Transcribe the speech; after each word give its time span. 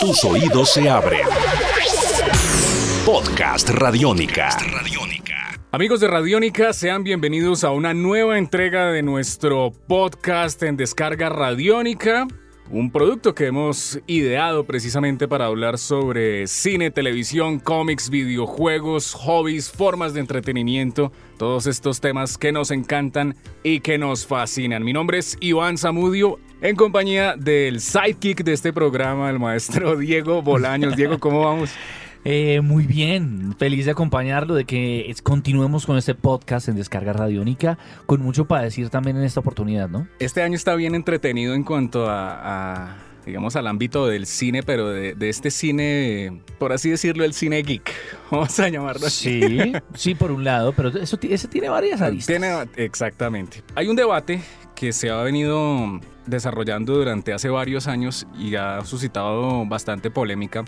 Tus 0.00 0.24
oídos 0.24 0.72
se 0.72 0.88
abren. 0.88 1.26
Podcast 3.04 3.68
Radiónica. 3.70 4.50
Amigos 5.72 6.00
de 6.00 6.08
Radiónica, 6.08 6.72
sean 6.72 7.02
bienvenidos 7.02 7.64
a 7.64 7.70
una 7.72 7.94
nueva 7.94 8.38
entrega 8.38 8.92
de 8.92 9.02
nuestro 9.02 9.72
podcast 9.88 10.62
en 10.62 10.76
descarga 10.76 11.28
Radiónica. 11.28 12.26
Un 12.70 12.90
producto 12.90 13.34
que 13.34 13.46
hemos 13.46 13.98
ideado 14.06 14.64
precisamente 14.64 15.26
para 15.26 15.46
hablar 15.46 15.78
sobre 15.78 16.46
cine, 16.46 16.90
televisión, 16.90 17.60
cómics, 17.60 18.10
videojuegos, 18.10 19.14
hobbies, 19.14 19.70
formas 19.70 20.12
de 20.12 20.20
entretenimiento, 20.20 21.10
todos 21.38 21.66
estos 21.66 22.02
temas 22.02 22.36
que 22.36 22.52
nos 22.52 22.70
encantan 22.70 23.36
y 23.62 23.80
que 23.80 23.96
nos 23.96 24.26
fascinan. 24.26 24.84
Mi 24.84 24.92
nombre 24.92 25.16
es 25.16 25.38
Iván 25.40 25.78
Zamudio, 25.78 26.38
en 26.60 26.76
compañía 26.76 27.36
del 27.38 27.80
sidekick 27.80 28.44
de 28.44 28.52
este 28.52 28.74
programa, 28.74 29.30
el 29.30 29.38
maestro 29.38 29.96
Diego 29.98 30.42
Bolaños. 30.42 30.94
Diego, 30.94 31.18
¿cómo 31.18 31.40
vamos? 31.40 31.70
Eh, 32.30 32.60
muy 32.60 32.84
bien, 32.84 33.56
feliz 33.58 33.86
de 33.86 33.92
acompañarlo, 33.92 34.54
de 34.54 34.66
que 34.66 35.14
continuemos 35.22 35.86
con 35.86 35.96
este 35.96 36.14
podcast 36.14 36.68
en 36.68 36.76
Descarga 36.76 37.14
Radiónica, 37.14 37.78
con 38.04 38.20
mucho 38.20 38.44
para 38.44 38.64
decir 38.64 38.90
también 38.90 39.16
en 39.16 39.22
esta 39.22 39.40
oportunidad, 39.40 39.88
¿no? 39.88 40.06
Este 40.18 40.42
año 40.42 40.54
está 40.54 40.74
bien 40.74 40.94
entretenido 40.94 41.54
en 41.54 41.64
cuanto 41.64 42.04
a, 42.06 42.98
digamos, 43.24 43.56
al 43.56 43.66
ámbito 43.66 44.06
del 44.06 44.26
cine, 44.26 44.62
pero 44.62 44.90
de, 44.90 45.16
este 45.26 45.50
cine, 45.50 46.42
por 46.58 46.74
así 46.74 46.90
decirlo, 46.90 47.24
el 47.24 47.32
cine 47.32 47.62
geek, 47.62 47.90
vamos 48.30 48.60
a 48.60 48.68
llamarlo 48.68 49.06
así. 49.06 49.40
Sí, 49.40 49.72
sí, 49.94 50.14
por 50.14 50.30
un 50.30 50.44
lado, 50.44 50.74
pero 50.74 50.90
eso, 50.90 51.18
ese 51.22 51.48
tiene 51.48 51.70
varias 51.70 52.02
aristas. 52.02 52.26
Tiene, 52.26 52.54
exactamente. 52.76 53.62
Hay 53.74 53.88
un 53.88 53.96
debate 53.96 54.42
que 54.74 54.92
se 54.92 55.08
ha 55.08 55.22
venido 55.22 55.98
desarrollando 56.26 56.92
durante 56.92 57.32
hace 57.32 57.48
varios 57.48 57.86
años 57.86 58.26
y 58.38 58.54
ha 58.54 58.84
suscitado 58.84 59.64
bastante 59.64 60.10
polémica 60.10 60.66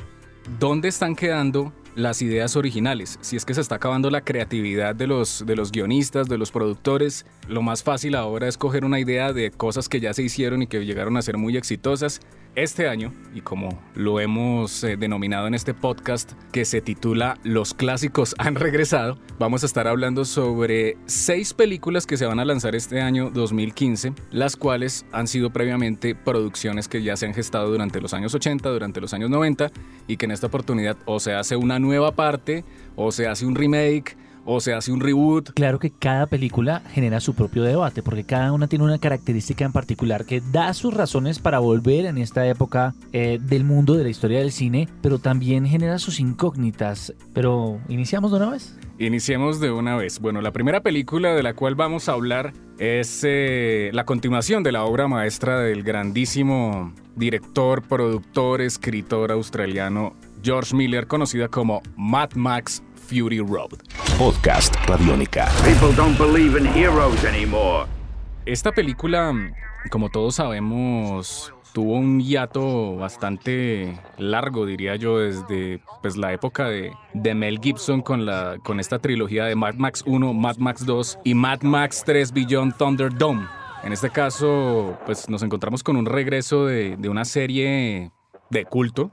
¿dónde 0.59 0.89
están 0.89 1.15
quedando 1.15 1.73
las 2.03 2.23
ideas 2.23 2.57
originales? 2.57 3.19
Si 3.21 3.37
es 3.37 3.45
que 3.45 3.55
se 3.55 3.61
está 3.61 3.77
acabando 3.77 4.11
la 4.11 4.23
creatividad 4.23 4.95
de 4.95 5.07
los, 5.07 5.45
de 5.47 5.57
los 5.57 5.73
guionistas, 5.73 6.29
de 6.29 6.39
los 6.39 6.51
productores, 6.51 7.27
lo 7.49 7.63
más 7.63 7.83
fácil 7.83 8.15
ahora 8.15 8.49
es 8.49 8.59
coger 8.59 8.85
una 8.85 9.01
idea 9.01 9.33
de 9.33 9.51
cosas 9.51 9.89
que 9.89 10.01
ya 10.01 10.13
se 10.15 10.23
hicieron 10.23 10.63
y 10.63 10.67
que 10.67 10.85
llegaron 10.85 11.17
a 11.17 11.23
ser 11.23 11.37
muy 11.37 11.57
exitosas 11.57 12.21
este 12.57 12.89
año, 12.89 13.13
y 13.33 13.43
como 13.43 13.81
lo 13.95 14.19
hemos 14.19 14.83
eh, 14.83 14.97
denominado 14.97 15.47
en 15.47 15.55
este 15.55 15.73
podcast 15.73 16.33
que 16.53 16.65
se 16.65 16.81
titula 16.81 17.39
Los 17.45 17.75
clásicos 17.75 18.35
han 18.39 18.57
regresado, 18.57 19.19
vamos 19.39 19.63
a 19.63 19.67
estar 19.67 19.87
hablando 19.87 20.25
sobre 20.25 20.97
seis 21.07 21.55
películas 21.55 22.07
que 22.07 22.17
se 22.17 22.27
van 22.27 22.41
a 22.41 22.45
lanzar 22.45 22.75
este 22.75 23.01
año 23.01 23.31
2015, 23.31 24.15
las 24.33 24.57
cuales 24.57 25.07
han 25.13 25.29
sido 25.29 25.51
previamente 25.51 26.17
producciones 26.17 26.89
que 26.89 27.05
ya 27.05 27.17
se 27.17 27.27
han 27.27 27.35
gestado 27.35 27.71
durante 27.71 28.01
los 28.01 28.15
años 28.15 28.35
80, 28.35 28.69
durante 28.69 29.01
los 29.01 29.15
años 29.15 29.31
90, 29.31 29.71
y 30.09 30.17
que 30.17 30.25
en 30.25 30.33
esta 30.33 30.49
oportunidad 30.49 30.97
o 31.05 31.21
se 31.21 31.35
hace 31.35 31.55
una 31.55 31.79
nueva 31.79 31.90
parte, 32.15 32.65
o 32.97 33.13
se 33.13 33.27
hace 33.27 33.47
un 33.47 33.55
remake, 33.55 34.17
o 34.45 34.61
se 34.61 34.75
hace 34.75 34.93
un 34.93 35.01
reboot. 35.01 35.51
Claro 35.53 35.79
que 35.79 35.91
cada 35.91 36.27
película 36.27 36.83
genera 36.93 37.21
su 37.21 37.35
propio 37.35 37.63
debate, 37.63 38.03
porque 38.03 38.25
cada 38.25 38.53
una 38.53 38.67
tiene 38.67 38.85
una 38.85 38.99
característica 38.99 39.65
en 39.65 39.73
particular 39.73 40.25
que 40.25 40.41
da 40.41 40.73
sus 40.75 40.95
razones 40.95 41.39
para 41.39 41.59
volver 41.59 42.07
en 42.07 42.19
esta 42.19 42.47
época 42.47 42.95
eh, 43.13 43.39
del 43.41 43.65
mundo 43.65 43.95
de 43.95 44.05
la 44.05 44.11
historia 44.11 44.41
del 44.41 44.53
cine, 44.53 44.89
pero 45.03 45.19
también 45.19 45.67
genera 45.67 45.99
sus 45.99 46.21
incógnitas. 46.21 47.15
Pero, 47.35 47.79
¿iniciamos 47.89 48.31
de 48.31 48.37
una 48.39 48.51
vez? 48.51 48.79
Iniciemos 48.99 49.61
de 49.61 49.71
una 49.71 49.97
vez. 49.97 50.21
Bueno, 50.21 50.41
la 50.41 50.53
primera 50.53 50.83
película 50.83 51.35
de 51.35 51.43
la 51.43 51.55
cual 51.55 51.75
vamos 51.75 52.09
a 52.09 52.13
hablar 52.13 52.53
es 52.79 53.23
eh, 53.25 53.91
la 53.93 54.05
continuación 54.05 54.63
de 54.63 54.73
la 54.73 54.85
obra 54.85 55.07
maestra 55.09 55.61
del 55.61 55.83
grandísimo 55.83 56.93
director, 57.15 57.83
productor, 57.83 58.61
escritor 58.63 59.33
australiano 59.33 60.15
George 60.43 60.75
Miller, 60.75 61.07
conocida 61.07 61.49
como 61.49 61.83
Mad 61.97 62.33
Max 62.35 62.83
Fury 62.95 63.41
Road. 63.41 63.79
Podcast 64.19 64.75
Radiónica. 64.87 65.49
People 65.65 65.95
don't 65.97 66.19
believe 66.19 66.59
in 66.59 66.67
heroes 66.67 67.25
anymore. 67.25 67.87
Esta 68.47 68.73
película, 68.73 69.33
como 69.91 70.09
todos 70.09 70.37
sabemos, 70.37 71.53
tuvo 71.73 71.95
un 71.95 72.21
hiato 72.21 72.97
bastante 72.97 73.99
largo, 74.19 74.67
diría 74.67 74.97
yo, 74.97 75.19
desde 75.19 75.83
pues, 76.03 76.17
la 76.17 76.33
época 76.33 76.69
de, 76.69 76.93
de, 77.15 77.35
Mel 77.35 77.61
Gibson 77.63 78.03
con, 78.03 78.27
la, 78.27 78.59
con 78.63 78.81
esta 78.81 78.99
trilogía 78.99 79.45
de 79.45 79.55
Mad 79.55 79.75
Max 79.75 80.03
1, 80.07 80.35
Mad 80.35 80.57
Max 80.57 80.85
2 80.85 81.19
y 81.25 81.35
Mad 81.35 81.63
Max 81.63 82.03
3 82.05 82.33
Beyond 82.33 82.77
Thunderdome. 82.77 83.47
En 83.83 83.93
este 83.93 84.11
caso, 84.11 84.99
pues 85.07 85.29
nos 85.29 85.43
encontramos 85.43 85.83
con 85.83 85.97
un 85.97 86.07
regreso 86.07 86.67
de, 86.67 86.97
de 86.97 87.09
una 87.09 87.25
serie 87.25 88.11
de 88.51 88.65
culto, 88.65 89.11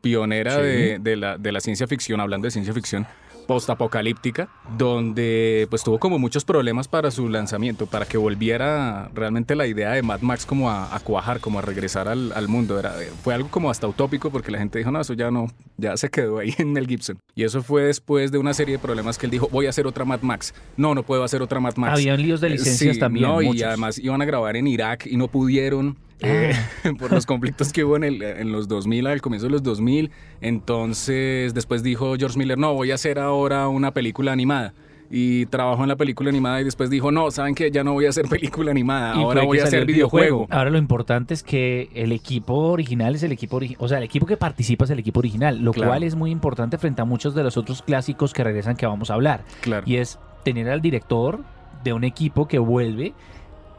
pionera 0.00 0.58
de, 0.58 0.98
de, 0.98 1.16
la, 1.16 1.38
de 1.38 1.52
la 1.52 1.60
ciencia 1.60 1.86
ficción, 1.86 2.20
hablando 2.20 2.46
de 2.46 2.50
ciencia 2.50 2.72
ficción, 2.72 3.06
postapocalíptica, 3.48 4.50
donde 4.76 5.66
pues 5.70 5.82
tuvo 5.82 5.98
como 5.98 6.18
muchos 6.18 6.44
problemas 6.44 6.86
para 6.86 7.10
su 7.10 7.30
lanzamiento, 7.30 7.86
para 7.86 8.04
que 8.04 8.18
volviera 8.18 9.10
realmente 9.14 9.56
la 9.56 9.66
idea 9.66 9.92
de 9.92 10.02
Mad 10.02 10.20
Max 10.20 10.44
como 10.44 10.70
a, 10.70 11.00
cuajar, 11.02 11.40
como 11.40 11.58
a 11.58 11.62
regresar 11.62 12.08
al, 12.08 12.30
al, 12.32 12.46
mundo. 12.46 12.78
Era, 12.78 12.92
fue 13.22 13.32
algo 13.32 13.48
como 13.48 13.70
hasta 13.70 13.88
utópico 13.88 14.30
porque 14.30 14.50
la 14.50 14.58
gente 14.58 14.78
dijo, 14.78 14.90
no, 14.90 15.00
eso 15.00 15.14
ya 15.14 15.30
no, 15.30 15.46
ya 15.78 15.96
se 15.96 16.10
quedó 16.10 16.40
ahí 16.40 16.54
en 16.58 16.74
Mel 16.74 16.86
Gibson. 16.86 17.18
Y 17.34 17.44
eso 17.44 17.62
fue 17.62 17.84
después 17.84 18.30
de 18.30 18.36
una 18.36 18.52
serie 18.52 18.76
de 18.76 18.78
problemas 18.80 19.16
que 19.16 19.24
él 19.24 19.30
dijo, 19.30 19.48
voy 19.50 19.64
a 19.64 19.70
hacer 19.70 19.86
otra 19.86 20.04
Mad 20.04 20.20
Max. 20.20 20.52
No, 20.76 20.94
no 20.94 21.02
puedo 21.02 21.24
hacer 21.24 21.40
otra 21.40 21.58
Mad 21.58 21.76
Max. 21.76 21.94
Habían 21.94 22.20
líos 22.20 22.42
de 22.42 22.50
licencias 22.50 22.98
también. 22.98 23.26
No, 23.26 23.40
y 23.40 23.62
además 23.62 23.98
iban 23.98 24.20
a 24.20 24.26
grabar 24.26 24.56
en 24.56 24.66
Irak 24.66 25.06
y 25.06 25.16
no 25.16 25.28
pudieron. 25.28 25.96
Eh, 26.20 26.52
ah. 26.54 26.90
por 26.98 27.12
los 27.12 27.26
conflictos 27.26 27.72
que 27.72 27.84
hubo 27.84 27.96
en, 27.96 28.04
el, 28.04 28.22
en 28.22 28.52
los 28.52 28.68
2000, 28.68 29.06
al 29.06 29.20
comienzo 29.20 29.46
de 29.46 29.52
los 29.52 29.62
2000. 29.62 30.10
Entonces, 30.40 31.54
después 31.54 31.82
dijo 31.82 32.16
George 32.16 32.38
Miller, 32.38 32.58
no, 32.58 32.74
voy 32.74 32.90
a 32.90 32.94
hacer 32.94 33.18
ahora 33.18 33.68
una 33.68 33.92
película 33.92 34.32
animada. 34.32 34.74
Y 35.10 35.46
trabajó 35.46 35.82
en 35.84 35.88
la 35.88 35.96
película 35.96 36.28
animada 36.28 36.60
y 36.60 36.64
después 36.64 36.90
dijo, 36.90 37.10
no, 37.10 37.30
¿saben 37.30 37.54
qué? 37.54 37.70
Ya 37.70 37.82
no 37.82 37.94
voy 37.94 38.04
a 38.04 38.10
hacer 38.10 38.26
película 38.28 38.70
animada, 38.70 39.14
ahora 39.14 39.42
voy 39.42 39.58
a 39.58 39.64
hacer 39.64 39.86
videojuego. 39.86 40.46
Ahora 40.50 40.68
lo 40.68 40.76
importante 40.76 41.32
es 41.32 41.42
que 41.42 41.88
el 41.94 42.12
equipo 42.12 42.54
original 42.54 43.14
es 43.14 43.22
el 43.22 43.32
equipo 43.32 43.58
o 43.78 43.88
sea, 43.88 43.98
el 43.98 44.04
equipo 44.04 44.26
que 44.26 44.36
participa 44.36 44.84
es 44.84 44.90
el 44.90 44.98
equipo 44.98 45.20
original, 45.20 45.60
lo 45.60 45.72
cual 45.72 46.02
es 46.02 46.14
muy 46.14 46.30
importante 46.30 46.76
frente 46.76 47.00
a 47.00 47.06
muchos 47.06 47.34
de 47.34 47.42
los 47.42 47.56
otros 47.56 47.80
clásicos 47.80 48.34
que 48.34 48.44
regresan 48.44 48.76
que 48.76 48.84
vamos 48.84 49.10
a 49.10 49.14
hablar. 49.14 49.44
Claro. 49.62 49.84
Y 49.86 49.96
es 49.96 50.18
tener 50.44 50.68
al 50.68 50.82
director 50.82 51.42
de 51.84 51.94
un 51.94 52.04
equipo 52.04 52.46
que 52.46 52.58
vuelve 52.58 53.14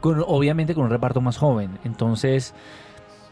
obviamente 0.01 0.73
con 0.75 0.85
un 0.85 0.89
reparto 0.89 1.21
más 1.21 1.37
joven. 1.37 1.77
Entonces, 1.83 2.53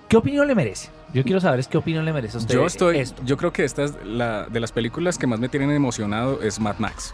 ¿qué 0.08 0.18
opinión 0.18 0.48
le 0.48 0.56
merece? 0.56 0.90
Yo 1.14 1.24
quiero 1.24 1.40
saber 1.40 1.60
es 1.60 1.68
qué 1.68 1.78
opinión 1.78 2.06
le 2.06 2.14
merece 2.14 2.38
a 2.38 2.42
usted. 2.42 2.56
Yo 2.56 2.66
estoy, 2.66 3.04
yo 3.26 3.38
creo 3.38 3.54
que 3.54 3.64
esta 3.64 3.84
es 3.84 3.96
la 4.04 4.46
de 4.46 4.60
las 4.60 4.72
películas 4.72 5.18
que 5.18 5.28
más 5.28 5.40
me 5.40 5.50
tienen 5.50 5.72
emocionado 5.72 6.42
es 6.42 6.60
Mad 6.60 6.80
Max. 6.80 7.14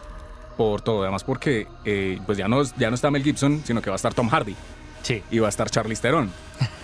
Por 0.57 0.81
todo, 0.81 1.01
además 1.01 1.23
porque 1.23 1.67
eh, 1.83 2.19
pues 2.25 2.37
ya 2.37 2.47
no, 2.47 2.61
ya 2.77 2.89
no 2.89 2.95
está 2.95 3.09
Mel 3.09 3.23
Gibson, 3.23 3.61
sino 3.63 3.81
que 3.81 3.89
va 3.89 3.95
a 3.95 3.97
estar 3.97 4.13
Tom 4.13 4.29
Hardy. 4.29 4.55
Sí. 5.01 5.21
Y 5.31 5.39
va 5.39 5.47
a 5.47 5.49
estar 5.49 5.69
Charlize 5.69 6.01
Theron. 6.01 6.31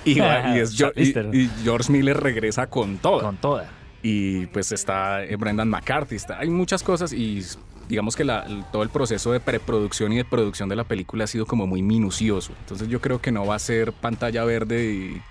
Y, 0.06 0.20
y, 0.20 1.50
George 1.64 1.92
Miller 1.92 2.18
regresa 2.20 2.68
con 2.68 2.98
todo. 2.98 3.22
Con 3.22 3.38
toda. 3.38 3.70
Y 4.02 4.46
pues 4.48 4.72
está 4.72 5.24
eh, 5.24 5.36
Brendan 5.36 5.70
McCarthy. 5.70 6.16
Está, 6.16 6.40
hay 6.40 6.50
muchas 6.50 6.84
cosas 6.84 7.14
y 7.14 7.44
digamos 7.90 8.16
que 8.16 8.24
todo 8.72 8.84
el 8.84 8.90
proceso 8.90 9.32
de 9.32 9.40
preproducción 9.40 10.14
y 10.14 10.18
de 10.18 10.24
producción 10.24 10.70
de 10.70 10.76
la 10.76 10.84
película 10.84 11.24
ha 11.24 11.28
sido 11.28 11.48
como 11.48 11.66
muy 11.66 11.82
minucioso. 11.82 12.54
Entonces 12.60 12.88
yo 12.88 13.02
creo 13.02 13.20
que 13.20 13.32
no 13.32 13.46
va 13.48 13.56
a 13.56 13.60
ser 13.60 13.92
pantalla 13.92 14.44
verde 14.46 15.22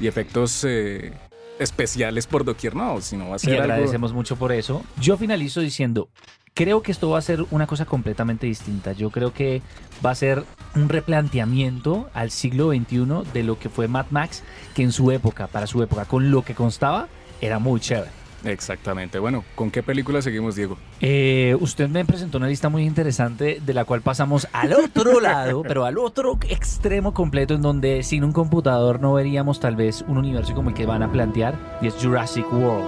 y, 0.00 0.06
efectos 0.06 0.64
eh, 0.64 1.12
especiales 1.58 2.26
por 2.26 2.44
doquier, 2.44 2.74
no, 2.74 3.00
sino 3.00 3.28
va 3.28 3.36
a 3.36 3.38
ser... 3.38 3.54
Y 3.54 3.58
agradecemos 3.58 4.12
mucho 4.12 4.34
por 4.36 4.50
eso. 4.50 4.82
Yo 5.00 5.16
finalizo 5.16 5.60
diciendo, 5.60 6.08
creo 6.54 6.82
que 6.82 6.90
esto 6.90 7.10
va 7.10 7.18
a 7.18 7.22
ser 7.22 7.44
una 7.50 7.66
cosa 7.66 7.84
completamente 7.84 8.46
distinta. 8.46 8.92
Yo 8.92 9.10
creo 9.10 9.32
que 9.32 9.62
va 10.04 10.10
a 10.10 10.14
ser 10.14 10.44
un 10.74 10.88
replanteamiento 10.88 12.10
al 12.12 12.30
siglo 12.30 12.70
XXI 12.70 13.30
de 13.32 13.44
lo 13.44 13.58
que 13.58 13.68
fue 13.68 13.88
Mad 13.88 14.06
Max, 14.10 14.42
que 14.74 14.82
en 14.82 14.90
su 14.90 15.12
época, 15.12 15.46
para 15.46 15.68
su 15.68 15.82
época, 15.82 16.06
con 16.06 16.30
lo 16.30 16.42
que 16.42 16.54
constaba, 16.54 17.08
era 17.40 17.58
muy 17.58 17.78
chévere. 17.78 18.19
Exactamente. 18.44 19.18
Bueno, 19.18 19.44
¿con 19.54 19.70
qué 19.70 19.82
película 19.82 20.22
seguimos, 20.22 20.54
Diego? 20.56 20.78
Eh, 21.00 21.56
usted 21.60 21.88
me 21.88 22.04
presentó 22.04 22.38
una 22.38 22.48
lista 22.48 22.68
muy 22.68 22.84
interesante 22.84 23.60
de 23.64 23.74
la 23.74 23.84
cual 23.84 24.02
pasamos 24.02 24.48
al 24.52 24.72
otro 24.72 25.20
lado, 25.20 25.62
pero 25.62 25.84
al 25.84 25.98
otro 25.98 26.38
extremo 26.48 27.12
completo, 27.12 27.54
en 27.54 27.62
donde 27.62 28.02
sin 28.02 28.24
un 28.24 28.32
computador 28.32 29.00
no 29.00 29.12
veríamos 29.14 29.60
tal 29.60 29.76
vez 29.76 30.02
un 30.06 30.18
universo 30.18 30.54
como 30.54 30.70
el 30.70 30.74
que 30.74 30.86
van 30.86 31.02
a 31.02 31.12
plantear, 31.12 31.54
y 31.82 31.86
es 31.86 31.94
Jurassic 31.94 32.50
World. 32.52 32.84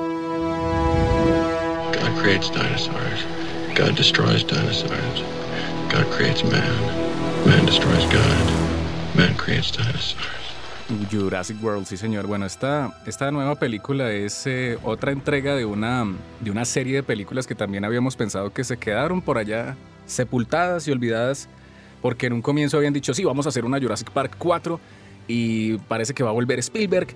God 1.93 2.22
creates 2.22 2.50
dinosaurs. 2.50 3.26
God 3.76 3.96
destroys 3.96 4.46
dinosaurs. 4.46 5.22
God 5.90 6.06
creates 6.10 6.44
man. 6.44 6.62
Man 7.46 7.66
destroys 7.66 8.05
God. 8.06 9.16
Man 9.16 9.34
creates 9.34 9.72
dinosaurs. 9.72 10.41
Jurassic 11.10 11.62
World, 11.62 11.86
sí 11.86 11.96
señor. 11.96 12.26
Bueno, 12.26 12.46
esta, 12.46 13.00
esta 13.06 13.30
nueva 13.30 13.56
película 13.56 14.10
es 14.12 14.46
eh, 14.46 14.78
otra 14.82 15.12
entrega 15.12 15.54
de 15.54 15.64
una, 15.64 16.06
de 16.40 16.50
una 16.50 16.64
serie 16.64 16.96
de 16.96 17.02
películas 17.02 17.46
que 17.46 17.54
también 17.54 17.84
habíamos 17.84 18.16
pensado 18.16 18.52
que 18.52 18.64
se 18.64 18.76
quedaron 18.76 19.20
por 19.22 19.38
allá 19.38 19.76
sepultadas 20.06 20.86
y 20.88 20.92
olvidadas, 20.92 21.48
porque 22.00 22.26
en 22.26 22.34
un 22.34 22.42
comienzo 22.42 22.76
habían 22.76 22.92
dicho, 22.92 23.14
sí, 23.14 23.24
vamos 23.24 23.46
a 23.46 23.50
hacer 23.50 23.64
una 23.64 23.80
Jurassic 23.80 24.10
Park 24.10 24.36
4 24.38 24.80
y 25.28 25.78
parece 25.78 26.14
que 26.14 26.22
va 26.22 26.30
a 26.30 26.32
volver 26.32 26.58
Spielberg. 26.58 27.08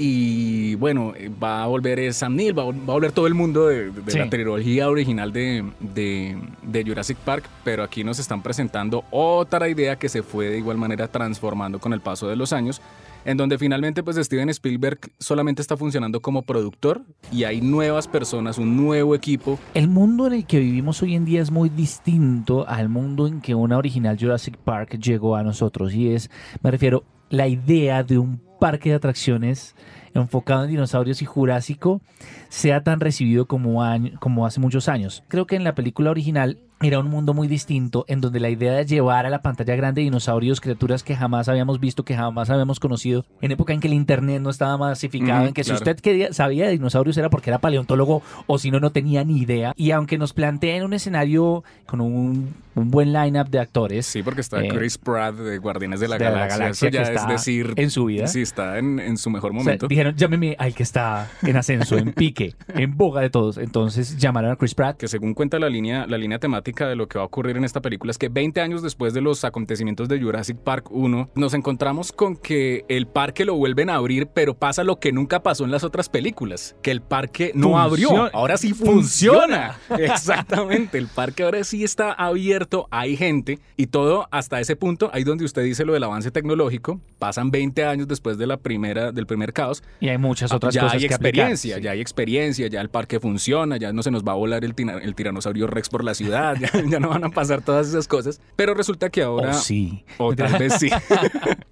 Y 0.00 0.76
bueno, 0.76 1.12
eh, 1.16 1.28
va 1.42 1.64
a 1.64 1.66
volver 1.66 2.14
Sam 2.14 2.36
Neill, 2.36 2.56
va 2.56 2.62
a, 2.62 2.66
volver 2.66 3.10
todo 3.10 3.26
el 3.26 3.34
mundo 3.34 3.66
de, 3.66 3.90
la 4.14 4.30
trilogía 4.30 4.88
original 4.88 5.32
de, 5.32 5.64
de, 5.80 6.84
Jurassic 6.86 7.18
Park, 7.18 7.48
pero 7.64 7.82
aquí 7.82 8.04
nos 8.04 8.20
están 8.20 8.40
presentando 8.40 9.04
otra 9.10 9.68
idea 9.68 9.96
que 9.96 10.08
se 10.08 10.22
fue 10.22 10.50
de 10.50 10.58
igual 10.58 10.76
manera 10.76 11.08
transformando 11.08 11.80
con 11.80 11.92
el 11.92 12.00
paso 12.00 12.28
de 12.28 12.36
los 12.36 12.52
años 12.52 12.80
en 13.24 13.36
donde 13.36 13.58
finalmente 13.58 14.02
pues 14.02 14.16
Steven 14.16 14.48
Spielberg 14.50 14.98
solamente 15.18 15.62
está 15.62 15.76
funcionando 15.76 16.20
como 16.20 16.42
productor 16.42 17.02
y 17.32 17.44
hay 17.44 17.60
nuevas 17.60 18.08
personas, 18.08 18.58
un 18.58 18.76
nuevo 18.76 19.14
equipo. 19.14 19.58
El 19.74 19.88
mundo 19.88 20.26
en 20.26 20.34
el 20.34 20.46
que 20.46 20.60
vivimos 20.60 21.02
hoy 21.02 21.14
en 21.14 21.24
día 21.24 21.42
es 21.42 21.50
muy 21.50 21.68
distinto 21.68 22.66
al 22.68 22.88
mundo 22.88 23.26
en 23.26 23.40
que 23.40 23.54
una 23.54 23.76
original 23.76 24.16
Jurassic 24.18 24.56
Park 24.56 24.98
llegó 24.98 25.36
a 25.36 25.42
nosotros 25.42 25.94
y 25.94 26.12
es, 26.12 26.30
me 26.62 26.70
refiero, 26.70 27.04
la 27.30 27.46
idea 27.46 28.02
de 28.02 28.18
un 28.18 28.40
parque 28.58 28.90
de 28.90 28.96
atracciones 28.96 29.74
enfocado 30.14 30.64
en 30.64 30.70
dinosaurios 30.70 31.22
y 31.22 31.24
jurásico 31.24 32.00
sea 32.48 32.82
tan 32.82 33.00
recibido 33.00 33.46
como, 33.46 33.82
como 34.20 34.46
hace 34.46 34.60
muchos 34.60 34.88
años. 34.88 35.22
Creo 35.28 35.46
que 35.46 35.56
en 35.56 35.64
la 35.64 35.74
película 35.74 36.10
original 36.10 36.58
era 36.80 37.00
un 37.00 37.08
mundo 37.08 37.34
muy 37.34 37.48
distinto 37.48 38.04
en 38.08 38.20
donde 38.20 38.40
la 38.40 38.50
idea 38.50 38.72
de 38.72 38.86
llevar 38.86 39.26
a 39.26 39.30
la 39.30 39.42
pantalla 39.42 39.74
grande 39.74 40.02
dinosaurios, 40.02 40.60
criaturas 40.60 41.02
que 41.02 41.16
jamás 41.16 41.48
habíamos 41.48 41.80
visto, 41.80 42.04
que 42.04 42.16
jamás 42.16 42.50
habíamos 42.50 42.78
conocido, 42.78 43.24
en 43.40 43.52
época 43.52 43.72
en 43.72 43.80
que 43.80 43.88
el 43.88 43.94
internet 43.94 44.40
no 44.40 44.50
estaba 44.50 44.76
masificado, 44.76 45.46
en 45.46 45.54
que 45.54 45.64
si 45.64 45.72
usted 45.72 45.98
quería, 45.98 46.32
sabía 46.32 46.66
de 46.66 46.72
dinosaurios 46.72 47.16
era 47.16 47.30
porque 47.30 47.50
era 47.50 47.58
paleontólogo 47.58 48.22
o 48.46 48.58
si 48.58 48.70
no, 48.70 48.80
no 48.80 48.90
tenía 48.90 49.24
ni 49.24 49.38
idea. 49.38 49.72
Y 49.76 49.90
aunque 49.90 50.18
nos 50.18 50.32
planteen 50.32 50.84
un 50.84 50.92
escenario 50.92 51.64
con 51.86 52.00
un, 52.00 52.54
un 52.74 52.90
buen 52.90 53.12
lineup 53.12 53.48
de 53.48 53.58
actores. 53.58 54.06
Sí, 54.06 54.22
porque 54.22 54.40
está 54.40 54.62
eh, 54.62 54.68
Chris 54.68 54.98
Pratt 54.98 55.34
de 55.34 55.58
Guardianes 55.58 56.00
de 56.00 56.08
la 56.08 56.18
Galaxia. 56.18 56.90
ya 56.90 57.02
es 57.02 57.26
decir, 57.26 57.72
en 57.76 57.90
su 57.90 58.06
vida. 58.06 58.26
Sí, 58.26 58.42
está 58.42 58.78
en, 58.78 59.00
en 59.00 59.16
su 59.16 59.30
mejor 59.30 59.52
momento. 59.52 59.88
dijeron, 59.88 60.14
llámeme 60.16 60.54
al 60.58 60.74
que 60.74 60.82
está 60.82 61.30
en 61.42 61.56
ascenso, 61.56 61.98
en 61.98 62.12
pique, 62.12 62.54
en 62.68 62.96
boga 62.96 63.20
de 63.20 63.30
todos. 63.30 63.58
Entonces 63.58 64.16
llamaron 64.18 64.52
a 64.52 64.56
Chris 64.56 64.74
Pratt. 64.74 64.98
Que 64.98 65.08
según 65.08 65.34
cuenta 65.34 65.58
la 65.58 65.68
línea, 65.68 66.06
la 66.06 66.18
línea 66.18 66.38
temática, 66.38 66.67
de 66.74 66.96
lo 66.96 67.08
que 67.08 67.18
va 67.18 67.24
a 67.24 67.26
ocurrir 67.26 67.56
en 67.56 67.64
esta 67.64 67.80
película 67.80 68.10
es 68.10 68.18
que 68.18 68.28
20 68.28 68.60
años 68.60 68.82
después 68.82 69.14
de 69.14 69.20
los 69.20 69.44
acontecimientos 69.44 70.08
de 70.08 70.20
Jurassic 70.20 70.58
Park 70.58 70.86
1, 70.90 71.30
nos 71.34 71.54
encontramos 71.54 72.12
con 72.12 72.36
que 72.36 72.84
el 72.88 73.06
parque 73.06 73.44
lo 73.44 73.54
vuelven 73.54 73.90
a 73.90 73.96
abrir, 73.96 74.28
pero 74.28 74.54
pasa 74.54 74.84
lo 74.84 75.00
que 75.00 75.12
nunca 75.12 75.42
pasó 75.42 75.64
en 75.64 75.70
las 75.70 75.84
otras 75.84 76.08
películas, 76.08 76.76
que 76.82 76.90
el 76.90 77.00
parque 77.00 77.52
no 77.54 77.78
abrió, 77.78 78.30
ahora 78.34 78.56
sí 78.56 78.74
funciona. 78.74 79.78
Exactamente, 79.98 80.98
el 80.98 81.08
parque 81.08 81.42
ahora 81.42 81.64
sí 81.64 81.84
está 81.84 82.12
abierto, 82.12 82.86
hay 82.90 83.16
gente 83.16 83.58
y 83.76 83.86
todo 83.86 84.28
hasta 84.30 84.60
ese 84.60 84.76
punto, 84.76 85.10
ahí 85.12 85.24
donde 85.24 85.44
usted 85.44 85.62
dice 85.62 85.84
lo 85.84 85.94
del 85.94 86.04
avance 86.04 86.30
tecnológico, 86.30 87.00
pasan 87.18 87.50
20 87.50 87.84
años 87.84 88.08
después 88.08 88.38
de 88.38 88.46
la 88.46 88.58
primera 88.58 89.12
del 89.12 89.26
primer 89.26 89.52
caos. 89.52 89.82
Y 90.00 90.08
hay 90.08 90.18
muchas 90.18 90.52
otras 90.52 90.74
ya 90.74 90.82
cosas 90.82 90.98
hay 90.98 91.04
experiencia, 91.04 91.78
ya 91.78 91.92
hay 91.92 92.00
experiencia, 92.00 92.68
ya 92.68 92.80
el 92.80 92.90
parque 92.90 93.20
funciona, 93.20 93.76
ya 93.76 93.92
no 93.92 94.02
se 94.02 94.10
nos 94.10 94.24
va 94.24 94.32
a 94.32 94.36
volar 94.36 94.64
el, 94.64 94.74
el 95.02 95.14
tiranosaurio 95.14 95.66
Rex 95.66 95.88
por 95.88 96.04
la 96.04 96.14
ciudad, 96.14 96.56
ya, 96.58 97.00
no 97.00 97.08
van 97.08 97.24
a 97.24 97.30
pasar 97.30 97.62
todas 97.62 97.88
esas 97.88 98.08
cosas. 98.08 98.40
Pero 98.56 98.74
resulta 98.74 99.10
que 99.10 99.22
ahora. 99.22 99.50
Oh, 99.50 99.54
sí. 99.54 100.04
O 100.18 100.34
tal 100.34 100.58
vez 100.58 100.74
sí. 100.74 100.90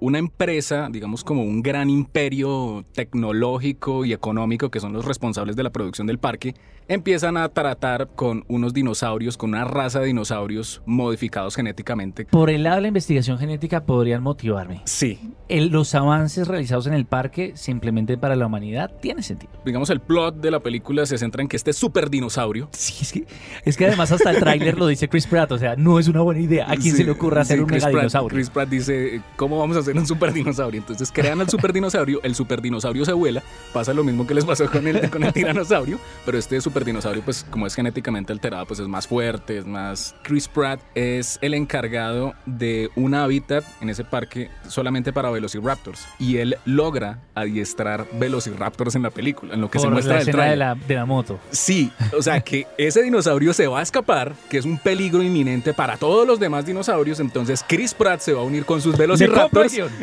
Una 0.00 0.18
empresa, 0.18 0.88
digamos 0.90 1.24
como 1.24 1.42
un 1.42 1.62
gran 1.62 1.90
imperio 1.90 2.84
tecnológico 2.92 4.04
y 4.04 4.12
económico 4.12 4.70
que 4.70 4.80
son 4.80 4.92
los 4.92 5.04
responsables 5.04 5.56
de 5.56 5.62
la 5.62 5.70
producción 5.70 6.06
del 6.06 6.18
parque, 6.18 6.54
empiezan 6.88 7.36
a 7.36 7.48
tratar 7.48 8.08
con 8.14 8.44
unos 8.48 8.74
dinosaurios, 8.74 9.36
con 9.36 9.50
una 9.50 9.64
raza 9.64 10.00
de 10.00 10.06
dinosaurios 10.06 10.82
modificados 10.86 11.56
genéticamente. 11.56 12.26
Por 12.26 12.50
el 12.50 12.64
lado 12.64 12.76
de 12.76 12.82
la 12.82 12.88
investigación 12.88 13.38
genética 13.38 13.84
podrían 13.84 14.22
motivarme. 14.22 14.82
Sí. 14.84 15.18
los 15.48 15.94
avances 15.94 16.48
realizados 16.48 16.86
en 16.86 16.94
el 16.94 17.06
parque 17.06 17.52
simplemente 17.54 18.18
para 18.18 18.36
la 18.36 18.46
humanidad 18.46 18.92
tiene 19.00 19.22
sentido. 19.22 19.52
Digamos, 19.64 19.90
el 19.90 20.00
plot 20.00 20.36
de 20.36 20.50
la 20.50 20.60
película 20.60 21.06
se 21.06 21.18
centra 21.18 21.42
en 21.42 21.48
que 21.48 21.56
este 21.56 21.72
super 21.72 22.10
dinosaurio. 22.10 22.68
Sí, 22.72 22.94
es 23.00 23.12
que, 23.12 23.26
es 23.64 23.76
que 23.76 23.86
además 23.86 24.12
hasta 24.12 24.30
el 24.30 24.38
tráiler 24.38 24.76
lo 24.78 24.86
dice 24.86 25.08
Chris 25.08 25.26
Pratt, 25.26 25.52
o 25.52 25.58
sea, 25.58 25.76
no 25.76 25.98
es 25.98 26.08
una 26.08 26.20
buena 26.20 26.40
idea. 26.40 26.70
¿A 26.70 26.76
quién 26.76 26.94
se 26.94 27.04
le 27.04 27.10
ocurre 27.10 27.40
hacer 27.40 27.62
un 27.62 27.70
mega 27.70 27.88
dinosaurio? 27.88 28.34
Chris 28.34 28.50
Pratt 28.50 28.68
dice, 28.68 29.22
¿cómo 29.36 29.58
vamos 29.58 29.76
a 29.76 29.80
hacer 29.80 29.96
un 29.96 30.06
super 30.06 30.32
dinosaurio? 30.32 30.80
Entonces 30.80 31.10
crean 31.12 31.40
al 31.40 31.48
super 31.48 31.72
dinosaurio, 31.72 32.20
el 32.22 32.34
super 32.34 32.62
dinosaurio 32.62 33.04
se 33.04 33.12
vuela, 33.12 33.42
pasa 33.72 33.92
lo 33.92 34.04
mismo 34.04 34.26
que 34.26 34.34
les 34.34 34.44
pasó 34.44 34.70
con 34.70 34.86
el, 34.86 35.10
con 35.10 35.24
el 35.24 35.32
tiranosaurio, 35.32 35.98
pero 36.24 36.38
este 36.38 36.60
super 36.60 36.84
dinosaurio, 36.84 37.22
pues 37.22 37.44
como 37.50 37.66
es 37.66 37.74
genéticamente 37.74 38.32
alterado, 38.32 38.66
pues 38.66 38.80
es 38.80 38.88
más 38.88 39.06
fuerte, 39.06 39.58
es 39.58 39.66
más... 39.66 40.14
Chris 40.22 40.48
Pratt 40.48 40.80
es 40.94 41.38
el 41.42 41.54
encargado 41.54 42.34
de 42.46 42.90
un 42.94 43.14
hábitat 43.14 43.64
en 43.80 43.90
ese 43.90 44.04
parque 44.04 44.50
solamente 44.68 45.12
para 45.12 45.30
velociraptors 45.30 46.06
y 46.18 46.38
él 46.38 46.56
logra 46.64 47.20
adiestrar 47.34 48.06
velociraptors 48.12 48.94
en 48.94 49.02
la 49.02 49.10
película, 49.10 49.54
en 49.54 49.60
lo 49.60 49.70
que 49.70 49.78
se 49.78 49.88
muestra 49.88 50.18
la 50.18 50.24
del 50.24 50.34
de 50.34 50.56
la, 50.56 50.74
de 50.74 50.94
la 50.94 51.06
moto. 51.06 51.38
Sí, 51.50 51.90
o 52.16 52.22
sea 52.22 52.40
que 52.40 52.66
ese 52.78 53.02
dinosaurio 53.02 53.52
se 53.52 53.66
va 53.66 53.80
a 53.80 53.82
escapar, 53.82 54.34
que 54.48 54.58
es 54.58 54.64
un 54.64 54.78
peligro 54.78 55.22
inminente 55.22 55.74
para 55.74 55.96
todos 55.96 56.26
los 56.26 56.38
demás 56.38 56.66
dinosaurios, 56.66 57.20
entonces 57.20 57.64
Chris 57.66 57.94
Pratt 57.94 58.20
se 58.20 58.32
va 58.32 58.40
a 58.40 58.44
unir 58.44 58.64
con 58.64 58.80
sus 58.80 58.96
velociraptors 58.96 59.23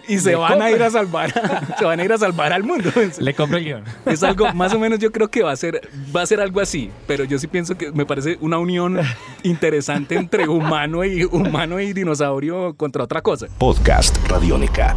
y 0.07 0.19
se 0.19 0.35
van 0.35 0.62
a 0.62 0.71
ir 0.71 0.81
a 0.81 0.89
salvar, 0.89 1.31
se 1.79 1.85
van 1.85 2.00
a 2.00 2.03
ir 2.03 2.13
a 2.13 2.18
salvar 2.18 2.53
al 2.53 2.63
mundo. 2.63 2.89
Le 3.19 3.33
compro 3.33 3.57
el 3.57 3.63
guion. 3.63 3.83
Es 4.06 4.23
algo, 4.23 4.53
más 4.53 4.73
o 4.73 4.79
menos 4.79 5.00
yo 5.00 5.12
creo 5.12 5.29
que 5.29 5.44
va 5.44 5.51
a 5.51 5.56
ser, 5.56 5.89
va 6.15 6.21
a 6.21 6.25
ser 6.25 6.41
algo 6.41 6.59
así, 6.59 6.91
pero 7.07 7.23
yo 7.23 7.39
sí 7.39 7.47
pienso 7.47 7.77
que 7.77 7.91
me 7.91 8.06
parece 8.06 8.38
una 8.41 8.57
unión 8.57 9.00
interesante 9.44 10.15
entre 10.15 10.47
humano 10.47 11.03
y 11.06 11.23
humano 11.25 11.79
y 11.79 11.94
dinosaurio 11.94 12.73
contra 12.75 13.03
otra 13.03 13.21
cosa. 13.21 13.47
Podcast 13.57 14.18
Radiónica. 14.27 14.95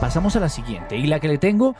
Pasamos 0.00 0.36
a 0.36 0.40
la 0.40 0.48
siguiente 0.48 0.96
y 0.96 1.06
la 1.06 1.18
que 1.18 1.28
le 1.28 1.38
tengo 1.38 1.74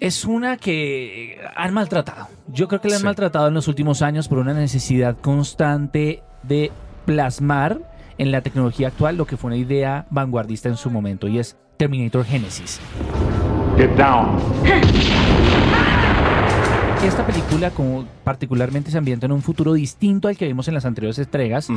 es 0.00 0.24
una 0.24 0.56
que 0.56 1.40
han 1.56 1.74
maltratado. 1.74 2.28
Yo 2.46 2.68
creo 2.68 2.80
que 2.80 2.88
la 2.88 2.96
han 2.96 3.02
maltratado 3.02 3.48
en 3.48 3.54
los 3.54 3.68
últimos 3.68 4.02
años 4.02 4.28
por 4.28 4.38
una 4.38 4.54
necesidad 4.54 5.16
constante 5.20 6.22
de 6.42 6.70
plasmar 7.04 7.80
en 8.18 8.32
la 8.32 8.42
tecnología 8.42 8.88
actual 8.88 9.16
lo 9.16 9.26
que 9.26 9.36
fue 9.36 9.48
una 9.48 9.56
idea 9.56 10.06
vanguardista 10.10 10.68
en 10.68 10.76
su 10.76 10.90
momento 10.90 11.28
y 11.28 11.38
es 11.38 11.56
Terminator 11.76 12.24
Genesis. 12.24 12.80
Get 13.76 13.90
down. 13.96 14.38
Esta 17.04 17.24
película, 17.24 17.70
como 17.70 18.06
particularmente 18.24 18.90
se 18.90 18.98
ambienta 18.98 19.26
en 19.26 19.32
un 19.32 19.40
futuro 19.40 19.72
distinto 19.72 20.26
al 20.26 20.36
que 20.36 20.46
vimos 20.46 20.66
en 20.66 20.74
las 20.74 20.84
anteriores 20.84 21.18
entregas, 21.18 21.68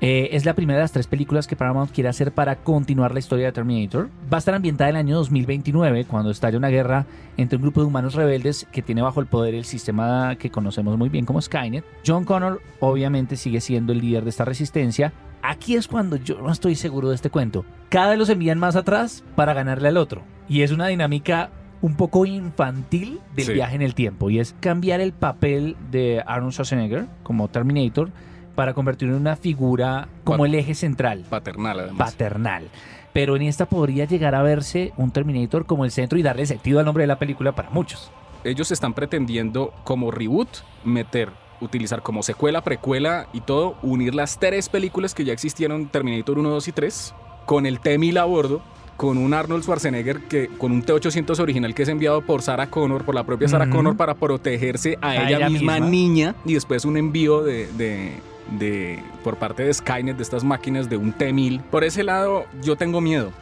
eh, 0.00 0.30
es 0.32 0.46
la 0.46 0.54
primera 0.54 0.78
de 0.78 0.84
las 0.84 0.92
tres 0.92 1.06
películas 1.06 1.46
que 1.46 1.56
Paramount 1.56 1.92
quiere 1.92 2.08
hacer 2.08 2.32
para 2.32 2.56
continuar 2.56 3.12
la 3.12 3.18
historia 3.18 3.46
de 3.46 3.52
Terminator. 3.52 4.08
Va 4.32 4.38
a 4.38 4.40
estar 4.40 4.54
ambientada 4.54 4.88
en 4.88 4.96
el 4.96 5.00
año 5.00 5.16
2029, 5.16 6.06
cuando 6.06 6.30
estalla 6.30 6.56
una 6.56 6.68
guerra 6.68 7.04
entre 7.36 7.56
un 7.56 7.62
grupo 7.62 7.82
de 7.82 7.86
humanos 7.86 8.14
rebeldes 8.14 8.66
que 8.72 8.80
tiene 8.80 9.02
bajo 9.02 9.20
el 9.20 9.26
poder 9.26 9.54
el 9.54 9.66
sistema 9.66 10.36
que 10.36 10.50
conocemos 10.50 10.96
muy 10.96 11.10
bien 11.10 11.26
como 11.26 11.42
Skynet. 11.42 11.84
John 12.06 12.24
Connor 12.24 12.62
obviamente 12.80 13.36
sigue 13.36 13.60
siendo 13.60 13.92
el 13.92 14.00
líder 14.00 14.24
de 14.24 14.30
esta 14.30 14.46
resistencia. 14.46 15.12
Aquí 15.42 15.76
es 15.76 15.86
cuando 15.86 16.16
yo 16.16 16.40
no 16.40 16.50
estoy 16.50 16.76
seguro 16.76 17.10
de 17.10 17.16
este 17.16 17.28
cuento. 17.28 17.66
Cada 17.90 18.10
vez 18.10 18.18
los 18.18 18.30
envían 18.30 18.58
más 18.58 18.76
atrás 18.76 19.22
para 19.36 19.52
ganarle 19.52 19.88
al 19.88 19.98
otro. 19.98 20.22
Y 20.48 20.62
es 20.62 20.70
una 20.72 20.86
dinámica 20.86 21.50
un 21.82 21.96
poco 21.96 22.24
infantil 22.24 23.20
del 23.34 23.54
viaje 23.54 23.74
en 23.74 23.82
el 23.82 23.94
tiempo 23.94 24.30
y 24.30 24.38
es 24.38 24.54
cambiar 24.60 25.00
el 25.00 25.12
papel 25.12 25.76
de 25.90 26.22
Arnold 26.26 26.52
Schwarzenegger 26.52 27.06
como 27.24 27.48
Terminator 27.48 28.10
para 28.54 28.72
convertirlo 28.72 29.14
en 29.16 29.20
una 29.20 29.36
figura 29.36 30.08
como 30.24 30.46
el 30.46 30.54
eje 30.54 30.74
central. 30.74 31.24
Paternal, 31.28 31.80
además. 31.80 32.12
Paternal. 32.12 32.68
Pero 33.12 33.36
en 33.36 33.42
esta 33.42 33.66
podría 33.66 34.04
llegar 34.04 34.34
a 34.34 34.42
verse 34.42 34.92
un 34.96 35.10
Terminator 35.10 35.66
como 35.66 35.84
el 35.84 35.90
centro 35.90 36.18
y 36.18 36.22
darle 36.22 36.46
sentido 36.46 36.78
al 36.78 36.84
nombre 36.84 37.02
de 37.02 37.08
la 37.08 37.18
película 37.18 37.52
para 37.52 37.70
muchos. 37.70 38.10
Ellos 38.44 38.70
están 38.70 38.94
pretendiendo 38.94 39.74
como 39.84 40.10
reboot 40.10 40.48
meter 40.84 41.30
utilizar 41.60 42.02
como 42.02 42.22
secuela, 42.22 42.62
precuela 42.62 43.28
y 43.32 43.40
todo, 43.40 43.76
unir 43.82 44.14
las 44.14 44.38
tres 44.38 44.68
películas 44.68 45.14
que 45.14 45.24
ya 45.24 45.32
existieron, 45.32 45.86
Terminator 45.86 46.38
1, 46.38 46.50
2 46.50 46.68
y 46.68 46.72
3, 46.72 47.14
con 47.46 47.66
el 47.66 47.78
T-1000 47.78 48.18
a 48.18 48.24
bordo 48.24 48.62
con 48.96 49.18
un 49.18 49.34
Arnold 49.34 49.62
Schwarzenegger 49.62 50.20
que 50.22 50.48
con 50.58 50.72
un 50.72 50.84
T800 50.84 51.38
original 51.40 51.74
que 51.74 51.82
es 51.82 51.88
enviado 51.88 52.22
por 52.22 52.42
Sarah 52.42 52.68
Connor, 52.68 53.04
por 53.04 53.14
la 53.14 53.24
propia 53.24 53.48
Sarah 53.48 53.68
Connor 53.68 53.96
para 53.96 54.14
protegerse 54.14 54.98
a, 55.00 55.28
ella, 55.28 55.48
misma, 55.48 55.80
niña 55.80 56.34
y 56.44 56.54
después 56.54 56.84
un 56.84 56.96
envío 56.96 57.42
de, 57.42 57.68
de, 58.58 59.02
por 59.24 59.36
parte 59.36 59.64
de 59.64 59.72
Skynet 59.72 60.16
de 60.16 60.22
estas 60.22 60.44
máquinas 60.44 60.88
de 60.88 60.96
un 60.96 61.14
T1000. 61.14 61.62
Por 61.62 61.84
ese 61.84 62.02
lado 62.02 62.44
yo 62.62 62.76
tengo 62.76 63.00
miedo. 63.00 63.32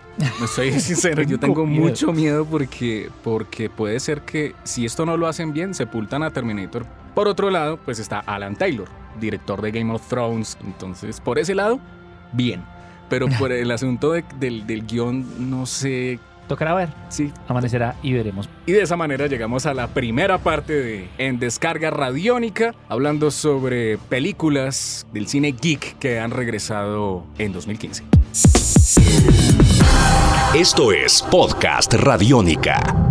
Me 0.40 0.47
soy 0.47 0.73
sincero, 0.80 1.23
yo 1.23 1.38
tengo 1.38 1.66
mucho 1.66 2.12
miedo 2.12 2.45
porque, 2.45 3.11
porque 3.23 3.71
puede 3.71 4.00
ser 4.00 4.23
que 4.23 4.54
si 4.64 4.85
esto 4.85 5.07
no 5.07 5.16
lo 5.16 5.26
hacen 5.26 5.52
bien, 5.52 5.75
sepultan 5.75 6.23
a 6.23 6.30
Terminator. 6.30 6.85
Por 7.14 7.28
otro 7.28 7.50
lado, 7.50 7.78
pues 7.85 7.99
está 7.99 8.21
Alan 8.21 8.57
Taylor, 8.57 8.88
director 9.21 9.61
de 9.61 9.71
Game 9.73 9.92
of 9.92 10.07
Thrones. 10.09 10.57
Entonces, 10.64 11.21
por 11.21 11.38
ese 11.38 11.54
lado, 11.54 11.80
bien. 12.33 12.62
Pero 13.11 13.26
por 13.38 13.52
el 13.52 13.71
asunto 13.71 14.12
del, 14.12 14.67
del 14.67 14.87
guion, 14.87 15.50
no 15.50 15.67
sé 15.67 16.19
Tocará 16.50 16.75
ver. 16.75 16.88
Sí. 17.11 17.33
Amanecerá 17.47 17.95
y 18.02 18.12
veremos. 18.12 18.49
Y 18.67 18.73
de 18.73 18.83
esa 18.83 18.97
manera 18.97 19.29
llegamos 19.29 19.67
a 19.67 19.73
la 19.73 19.87
primera 19.87 20.38
parte 20.38 20.73
de 20.73 21.09
En 21.17 21.38
Descarga 21.38 21.90
Radiónica, 21.90 22.75
hablando 22.88 23.31
sobre 23.31 23.99
películas 23.99 25.07
del 25.12 25.29
cine 25.29 25.52
geek 25.52 25.97
que 26.00 26.19
han 26.19 26.33
regresado 26.33 27.25
en 27.38 27.52
2015. 27.52 28.02
Esto 30.57 30.90
es 30.90 31.23
Podcast 31.23 31.95
Radiónica. 31.95 33.10